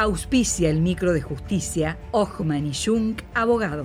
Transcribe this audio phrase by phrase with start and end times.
[0.00, 3.84] Auspicia el micro de justicia Ochman y Jung, abogado.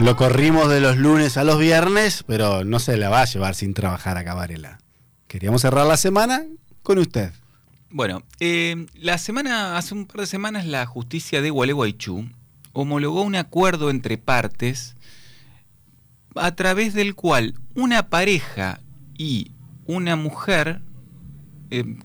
[0.00, 3.54] Lo corrimos de los lunes a los viernes, pero no se la va a llevar
[3.54, 4.78] sin trabajar a Cabarela.
[5.28, 6.46] Queríamos cerrar la semana
[6.82, 7.34] con usted.
[7.90, 12.30] Bueno, eh, la semana, hace un par de semanas, la justicia de Gualeguaychú
[12.72, 14.96] homologó un acuerdo entre partes
[16.34, 18.80] a través del cual una pareja
[19.18, 19.50] y
[19.84, 20.80] una mujer
[21.70, 21.98] eh,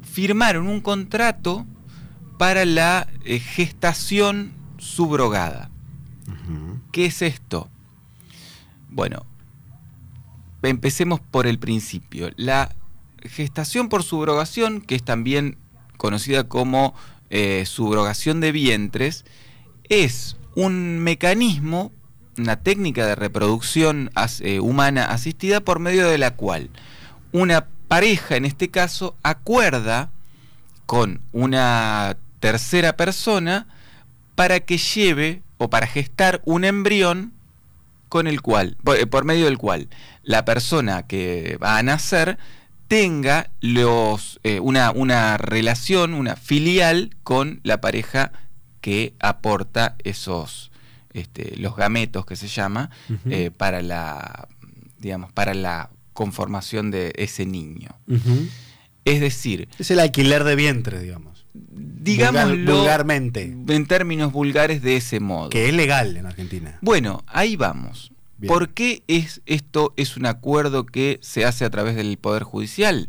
[0.00, 1.66] firmaron un contrato
[2.38, 5.70] para la eh, gestación subrogada.
[6.96, 7.68] ¿Qué es esto?
[8.88, 9.26] Bueno,
[10.62, 12.30] empecemos por el principio.
[12.36, 12.74] La
[13.20, 15.58] gestación por subrogación, que es también
[15.98, 16.94] conocida como
[17.28, 19.26] eh, subrogación de vientres,
[19.90, 21.92] es un mecanismo,
[22.38, 24.10] una técnica de reproducción
[24.40, 26.70] eh, humana asistida por medio de la cual
[27.30, 30.12] una pareja, en este caso, acuerda
[30.86, 33.66] con una tercera persona
[34.34, 37.32] para que lleve o para gestar un embrión
[38.08, 39.88] con el cual, eh, por medio del cual
[40.22, 42.38] la persona que va a nacer
[42.88, 48.32] tenga los, eh, una, una, relación, una filial con la pareja
[48.80, 50.70] que aporta esos,
[51.12, 52.90] este, los gametos que se llama,
[53.28, 54.48] eh, para la,
[54.98, 57.90] digamos, para la conformación de ese niño.
[59.04, 59.68] Es decir...
[59.78, 61.35] Es el alquiler de vientre, digamos
[62.06, 63.42] digámoslo vulgarmente.
[63.68, 65.50] En términos vulgares de ese modo.
[65.50, 66.78] Que es legal en Argentina.
[66.80, 68.12] Bueno, ahí vamos.
[68.46, 73.08] ¿Por qué es, esto es un acuerdo que se hace a través del Poder Judicial?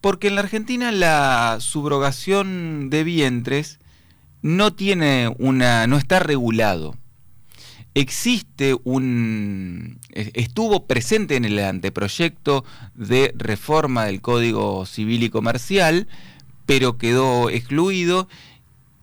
[0.00, 3.80] Porque en la Argentina la subrogación de vientres
[4.40, 5.86] no tiene una.
[5.86, 6.96] no está regulado.
[7.94, 9.98] Existe un.
[10.12, 16.06] estuvo presente en el anteproyecto de reforma del Código Civil y Comercial
[16.70, 18.28] pero quedó excluido.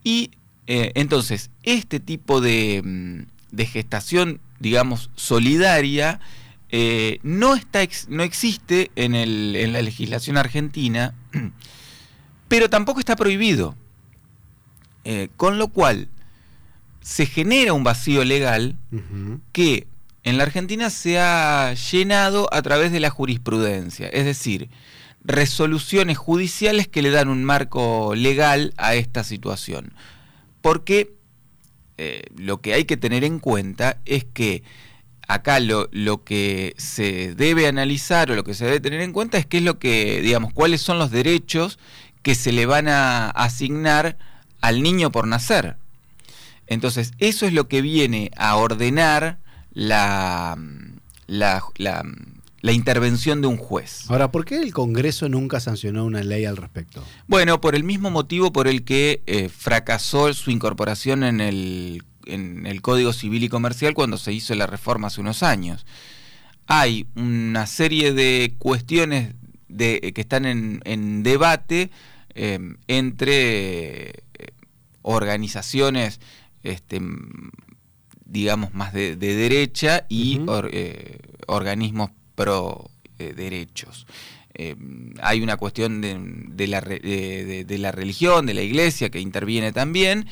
[0.02, 0.30] Y
[0.66, 6.18] eh, entonces, este tipo de, mm, de, gestación, digamos, solidaria,
[6.70, 11.12] eh, no, está, no existe en, el, en la legislación argentina,
[12.48, 13.76] pero tampoco está prohibido.
[15.04, 16.08] Eh, con lo cual,
[17.02, 18.78] se genera un vacío legal
[19.52, 19.86] que
[20.24, 24.08] en la Argentina se ha llenado a través de la jurisprudencia.
[24.08, 24.70] Es decir,
[25.28, 29.92] resoluciones judiciales que le dan un marco legal a esta situación.
[30.62, 31.12] Porque
[31.98, 34.62] eh, lo que hay que tener en cuenta es que
[35.28, 39.36] acá lo, lo, que se debe analizar o lo que se debe tener en cuenta
[39.36, 41.78] es qué es lo que, digamos, cuáles son los derechos
[42.22, 44.16] que se le van a asignar
[44.62, 45.76] al niño por nacer.
[46.66, 49.38] Entonces, eso es lo que viene a ordenar
[49.72, 50.56] la,
[51.26, 52.02] la, la
[52.60, 54.04] la intervención de un juez.
[54.08, 57.04] Ahora, ¿por qué el Congreso nunca sancionó una ley al respecto?
[57.26, 62.66] Bueno, por el mismo motivo por el que eh, fracasó su incorporación en el, en
[62.66, 65.86] el Código Civil y Comercial cuando se hizo la reforma hace unos años.
[66.66, 69.34] Hay una serie de cuestiones
[69.68, 71.90] de, que están en, debate
[72.34, 72.58] eh,
[72.88, 74.12] entre eh,
[75.02, 76.20] organizaciones
[76.62, 77.00] este,
[78.24, 80.40] digamos más de, derecha y
[81.46, 82.88] organismos pro
[83.18, 84.06] eh, derechos.
[84.54, 84.76] Eh,
[85.20, 90.28] hay una cuestión de, la, de, la, religión, de la iglesia que interviene también,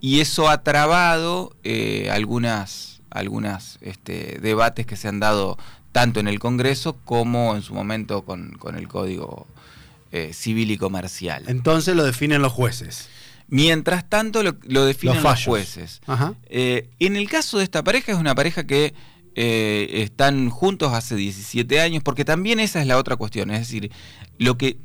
[0.00, 5.58] y eso ha trabado eh, algunas, algunas este, debates que se han dado
[5.92, 9.46] tanto en el Congreso como en su momento con, el Código
[10.32, 11.44] Civil y Comercial.
[11.46, 13.08] Entonces lo definen los jueces.
[13.48, 14.52] Mientras tanto lo,
[14.84, 16.00] definen los, jueces.
[16.48, 18.94] en el caso de esta pareja es una pareja que
[19.42, 23.90] eh, están juntos hace 17 años, porque también esa es la otra cuestión, es decir,
[24.36, 24.76] lo que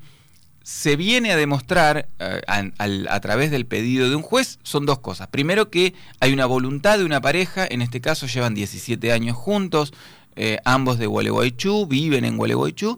[0.64, 5.28] se viene a demostrar eh, a, través del pedido de un juez son dos cosas.
[5.28, 9.92] Primero que hay una voluntad de una pareja, en este caso llevan 17 años juntos,
[10.38, 12.98] eh, ambos de Gualeguaychú, viven en Gualeguaychú,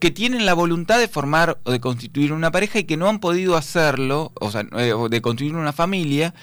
[0.00, 3.20] que tienen la voluntad de formar o de constituir una pareja y que no han
[3.20, 6.34] podido hacerlo, o sea, de constituir una familia,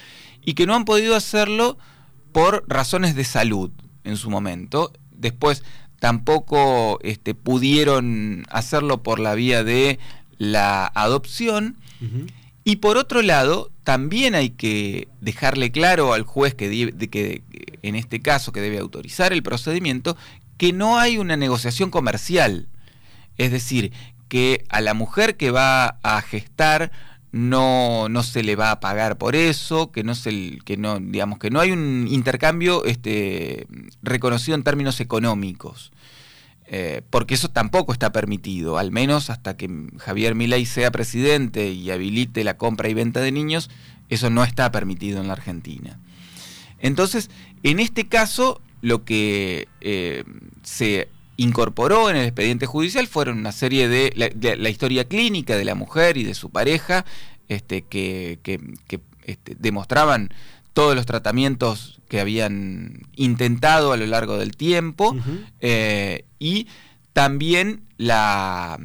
[0.46, 1.78] y que no han podido hacerlo
[2.32, 3.72] por razones de salud
[4.04, 4.92] en su momento.
[5.12, 5.64] Después
[6.00, 10.00] tampoco este, pudieron hacerlo por la vía de
[10.38, 11.78] la adopción.
[12.64, 17.44] Y por otro lado, también hay que dejarle claro al juez que, que
[17.82, 20.16] en este caso que debe autorizar el procedimiento,
[20.58, 22.68] que no hay una negociación comercial.
[23.38, 23.92] Es decir,
[24.30, 26.92] que a la mujer que va a gestar
[27.32, 31.40] no, no se le va a pagar por eso, que no se, que no, digamos,
[31.40, 33.68] que no hay un intercambio este,
[34.02, 35.92] reconocido en términos económicos.
[36.72, 41.90] Eh, porque eso tampoco está permitido, al menos hasta que Javier Milei sea presidente y
[41.90, 43.72] habilite la compra y venta de niños,
[44.10, 46.00] eso no está permitido en la Argentina.
[46.78, 47.32] Entonces,
[47.64, 50.24] en este caso, lo que eh,
[50.62, 51.10] se
[51.40, 56.18] incorporó en el expediente judicial fueron una serie de la, historia clínica de la mujer
[56.18, 57.06] y de su pareja,
[57.48, 58.40] este, que,
[59.24, 60.34] este, demostraban
[60.74, 65.16] todos los tratamientos que habían intentado a lo largo del tiempo
[65.62, 66.68] eh, y
[67.14, 68.78] también la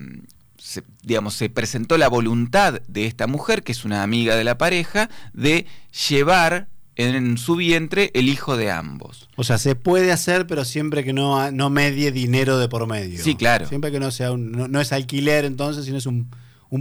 [1.03, 5.11] digamos se presentó la voluntad de esta mujer que es una amiga de la pareja
[5.33, 5.67] de
[6.09, 9.29] llevar en su vientre el hijo de ambos.
[9.37, 13.23] O sea, se puede hacer, pero siempre que no, no medie dinero de por medio.
[13.23, 13.67] Sí, claro.
[13.67, 16.29] Siempre que no sea un, no, es alquiler entonces, sino es un,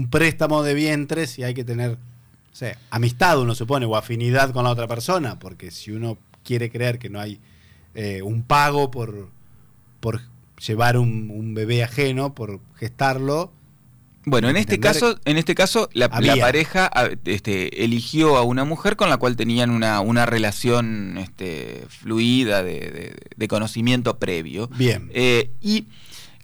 [0.09, 4.63] préstamo de vientres y hay que tener o sea, amistad, uno supone, o afinidad con
[4.63, 7.39] la otra persona, porque si uno quiere creer que no hay
[7.95, 9.29] eh, un pago por,
[9.99, 10.21] por
[10.65, 13.51] llevar un, un bebé ajeno, por gestarlo,
[14.25, 16.89] bueno, en este caso, en este caso, la, pareja
[17.25, 24.17] este, eligió a una mujer con la cual tenían una, relación este, fluida de, conocimiento
[24.19, 24.69] previo.
[24.75, 25.09] Bien.
[25.13, 25.87] Eh, y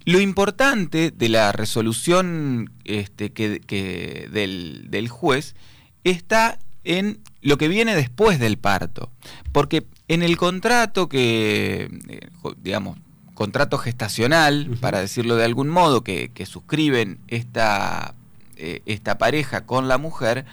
[0.05, 5.55] lo importante de la resolución este, que, del, del juez
[6.03, 9.11] está en lo que viene después del parto.
[9.51, 12.97] Porque en el contrato que, eh, digamos,
[13.39, 18.13] contrato gestacional, para decirlo de algún modo, que, suscriben esta,
[18.57, 20.43] eh, esta pareja con la mujer,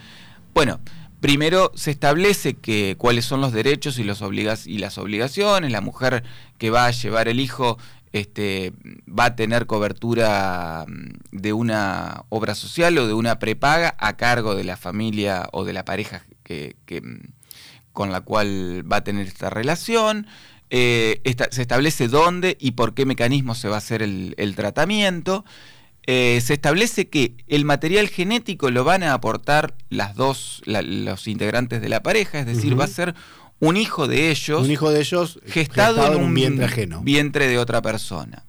[0.54, 0.78] bueno,
[1.18, 4.22] primero se establece que cuáles son los derechos y, los
[4.66, 6.22] y las obligaciones, la mujer
[6.58, 7.76] que va a llevar el hijo
[8.12, 8.72] este,
[9.08, 14.54] va a tener cobertura mm, de una obra social o de una prepaga a cargo
[14.54, 17.32] de la familia o de la pareja que, que, mm,
[17.92, 20.28] con la cual va a tener esta relación.
[20.68, 21.20] Eh,
[21.50, 25.44] se establece dónde y por qué mecanismo se va a hacer el, tratamiento.
[26.06, 31.80] Eh, se establece que el material genético lo van a aportar las dos, los integrantes
[31.80, 33.14] de la pareja, es decir, va a ser
[33.60, 34.64] un hijo de ellos.
[34.64, 37.00] Un hijo de ellos gestado, en un vientre ajeno.
[37.02, 38.44] Vientre de otra persona.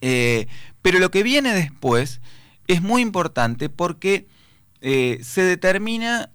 [0.00, 0.46] Eh,
[0.82, 2.20] pero lo que viene después
[2.66, 4.26] es muy importante porque
[4.80, 6.30] se determina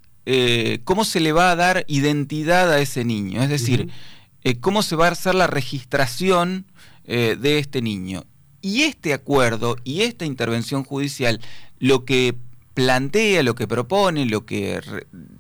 [0.86, 3.44] cómo se le va a dar identidad a ese niño.
[3.44, 3.90] Es decir,
[4.44, 6.66] eh, cómo se va a hacer la registración
[7.06, 8.26] eh, de este niño.
[8.62, 11.40] Y este acuerdo y esta intervención judicial
[11.80, 12.36] lo que
[12.74, 14.82] plantea, lo que propone, lo que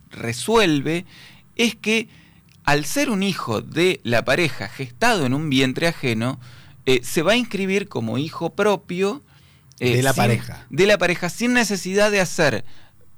[0.09, 1.05] resuelve,
[1.55, 2.07] es que
[2.63, 6.39] al ser un hijo de la pareja gestado en un vientre ajeno,
[6.85, 9.23] eh, se va a inscribir como hijo propio
[9.79, 10.65] de la pareja.
[10.69, 12.65] De la pareja, sin necesidad de hacer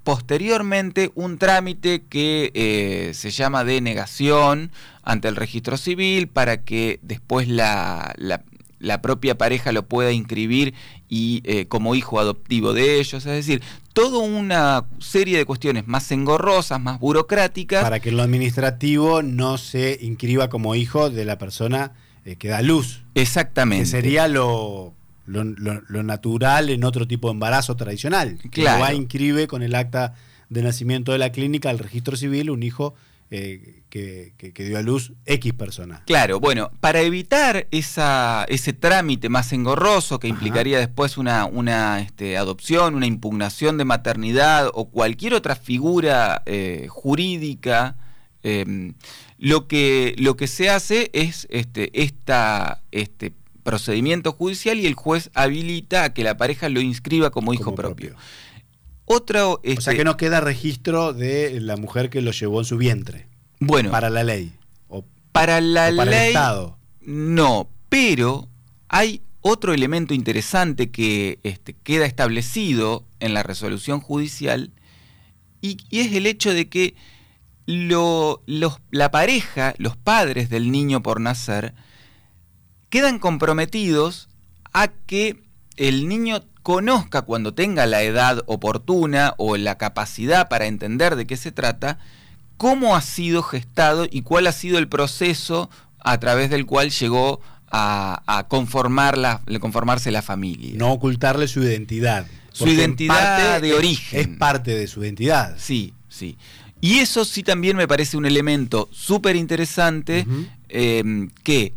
[0.03, 4.71] posteriormente un trámite que se llama de negación
[5.03, 10.73] ante el registro civil para que después la, la, propia pareja lo pueda inscribir
[11.09, 13.61] y eh, como hijo adoptivo de ellos, es decir,
[13.93, 17.83] toda una serie de cuestiones más engorrosas, más burocráticas.
[17.83, 21.93] Para que lo administrativo no se inscriba como hijo de la persona
[22.25, 23.03] eh, que da luz.
[23.15, 23.83] Exactamente.
[23.83, 24.93] Que sería lo,
[25.25, 25.43] lo,
[26.03, 28.37] natural en otro tipo de embarazo tradicional.
[28.51, 30.15] Que va a inscribe con el acta
[30.49, 32.93] de nacimiento de la clínica al registro civil un hijo
[33.33, 36.03] eh, que, dio a luz X persona.
[36.05, 42.37] Claro, bueno, para evitar esa, ese trámite más engorroso que implicaría después una, una este,
[42.37, 47.95] adopción, una impugnación de maternidad o cualquier otra figura eh, jurídica,
[48.43, 48.95] em,
[49.37, 53.33] lo, que, lo que se hace es este, esta, este
[53.71, 58.15] procedimiento judicial y el juez habilita a que la pareja lo inscriba como hijo propio
[59.15, 62.77] o sea este, que no queda registro de la mujer que lo llevó en su
[62.77, 63.27] vientre.
[63.59, 63.91] Bueno.
[63.91, 64.53] Para la ley.
[64.87, 66.19] O, para la para ley.
[66.19, 66.77] El Estado.
[67.01, 68.47] No, pero
[68.87, 74.71] hay otro elemento interesante que este, queda establecido en la resolución judicial
[75.61, 76.95] y, es el hecho de que
[77.65, 81.73] la pareja, los padres del niño por nacer,
[82.91, 84.29] quedan comprometidos
[84.73, 85.41] a que
[85.77, 91.37] el niño conozca cuando tenga la edad oportuna o la capacidad para entender de qué
[91.37, 91.97] se trata,
[92.57, 97.41] cómo ha sido gestado y cuál ha sido el proceso a través del cual llegó
[97.71, 100.73] a, conformar la, conformarse la familia.
[100.75, 102.27] No ocultarle su identidad.
[102.51, 104.19] Su identidad de origen.
[104.19, 105.55] Es parte de su identidad.
[105.57, 106.37] Sí, sí.
[106.81, 110.27] Y eso sí también me parece un elemento súper interesante
[110.67, 111.73] eh, que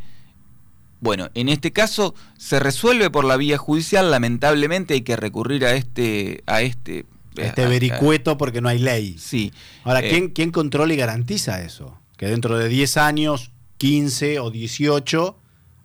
[1.05, 5.75] bueno, en este caso se resuelve por la vía judicial, lamentablemente hay que recurrir a
[5.75, 7.05] este a este
[7.37, 9.17] este vericueto porque no hay ley.
[9.19, 9.53] Sí.
[9.83, 12.01] Ahora, eh, ¿quién, ¿quién controla y garantiza eso?
[12.17, 15.39] Que dentro de 10 años, 15 o 18,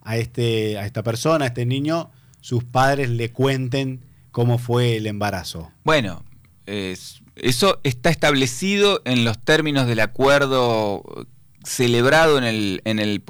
[0.03, 5.05] a, este, a esta persona, a este niño, sus padres le cuenten cómo fue el
[5.05, 5.69] embarazo.
[5.83, 6.23] Bueno,
[6.65, 11.27] eso está establecido en los términos del acuerdo
[11.63, 13.23] celebrado en el, en el,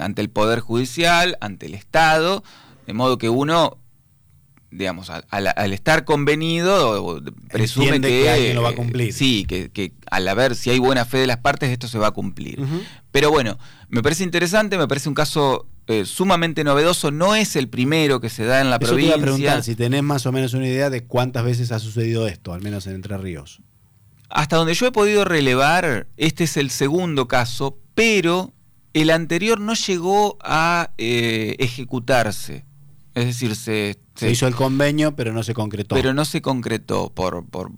[0.00, 2.42] ante el Poder Judicial, ante el Estado,
[2.86, 3.78] de modo que uno,
[4.70, 9.12] digamos, al, estar convenido, presume que, alguien lo va a cumplir.
[9.12, 12.08] sí, que, que, al haber, si hay buena fe de las partes, esto se va
[12.08, 12.58] a cumplir.
[13.10, 13.58] Pero bueno,
[13.88, 18.30] me parece interesante, me parece un caso eh, sumamente novedoso, no es el primero que
[18.30, 19.14] se da en la provincia.
[19.14, 21.80] Te iba a preguntar si tenés más o menos una idea de cuántas veces ha
[21.80, 23.60] sucedido esto, al menos en Entre Ríos.
[24.32, 28.54] Hasta donde yo he podido relevar, este es el segundo caso, pero
[28.94, 32.64] el anterior no llegó a eh, ejecutarse.
[33.14, 35.94] Es decir, se, se, hizo el convenio, pero no se concretó.
[35.94, 37.72] Pero no se concretó por, por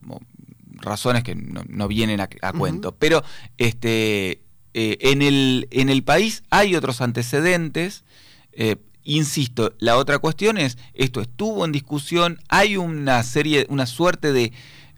[0.74, 2.94] razones que no, vienen a, cuento.
[2.94, 3.24] Pero
[3.58, 4.40] este,
[4.74, 8.04] eh, en, el, en el país hay otros antecedentes.
[8.52, 14.32] Eh, insisto, la otra cuestión es, esto estuvo en discusión, hay una serie, una suerte
[14.32, 14.52] de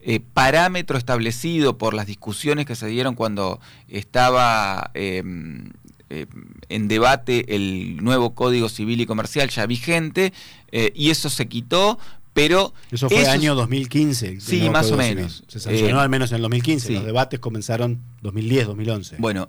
[0.08, 3.58] eh, parámetro establecido por las discusiones que se dieron cuando
[3.88, 5.72] estaba em,
[6.10, 6.28] em,
[6.68, 10.32] en debate el nuevo Código Civil y Comercial ya vigente,
[10.70, 11.98] eh, y eso se quitó,
[12.34, 12.72] pero...
[12.92, 14.40] Eso fue el año 2015.
[14.40, 15.42] Sí, más o menos.
[15.48, 16.92] Se sancionó eh, al menos en el 2015.
[16.92, 19.16] Los debates comenzaron 2010, 2011.
[19.18, 19.48] Bueno,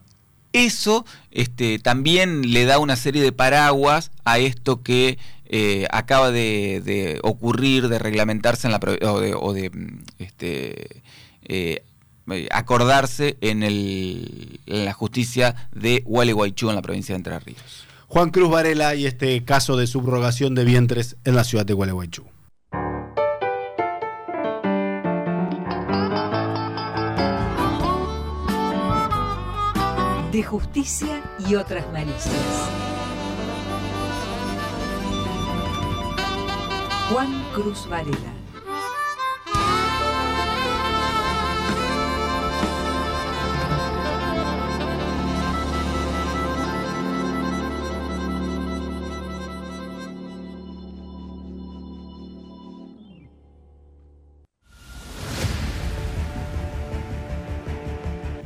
[0.54, 7.20] eso este, también le da una serie de paraguas a esto que eh, acaba de,
[7.24, 8.80] ocurrir, de reglamentarse en la,
[9.40, 9.72] o de,
[10.20, 11.04] este,
[11.44, 11.84] eh,
[12.52, 17.86] acordarse en, el, en, la justicia de Gualeguaychú en la provincia de Entre Ríos.
[18.08, 22.26] Juan Cruz Varela y este caso de subrogación de vientres en la ciudad de Gualeguaychú.
[30.32, 32.97] De justicia y otras malicias.
[37.10, 38.34] Juan Cruz Varela.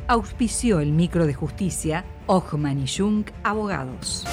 [0.07, 4.27] Auspició el micro de justicia Ochman y Jung Abogados.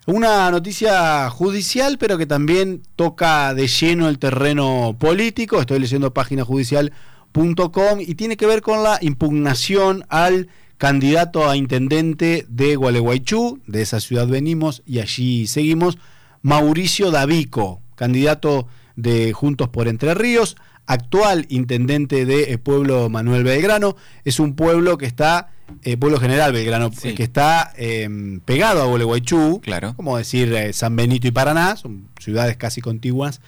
[0.07, 5.59] Una noticia judicial, pero que también toca de lleno el terreno político.
[5.59, 10.49] Estoy leyendo páginajudicial.com y tiene que ver con la impugnación al
[10.79, 13.59] candidato a intendente de Gualeguaychú.
[13.67, 15.99] De esa ciudad venimos y allí seguimos
[16.47, 23.97] Mauricio Davico, candidato de Juntos por Entre Ríos, actual intendente de eh, Pueblo Manuel Belgrano.
[24.23, 25.49] Es un pueblo que está,
[25.83, 29.93] eh, Pueblo General Belgrano, que está em, pegado a Gualeguaychú, claro.
[29.97, 33.41] como decir eh, San Benito y Paraná, son ciudades casi contiguas,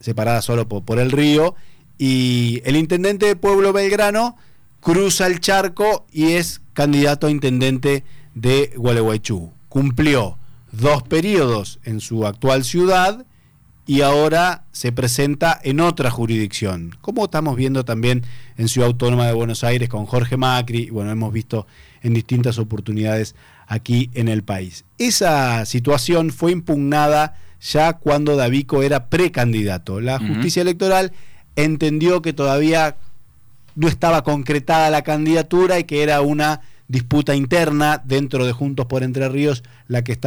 [0.00, 1.56] separadas solo por, el río.
[1.98, 4.34] Y el intendente de Pueblo Belgrano
[4.80, 8.02] cruza el charco y es candidato a intendente
[8.34, 9.52] de Gualeguaychú.
[9.68, 10.38] Cumplió
[10.78, 13.26] dos periodos en su actual ciudad
[13.86, 18.24] y ahora se presenta en otra jurisdicción, como estamos viendo también
[18.56, 21.68] en Ciudad Autónoma de Buenos Aires con Jorge Macri, y bueno, hemos visto
[22.02, 23.36] en distintas oportunidades
[23.68, 24.84] aquí en el país.
[24.98, 30.00] Esa situación fue impugnada ya cuando Davico era precandidato.
[30.00, 31.12] La justicia electoral
[31.54, 32.96] entendió que todavía
[33.76, 39.02] no estaba concretada la candidatura y que era una disputa interna dentro de Juntos por
[39.02, 40.24] Entre Ríos la que estaba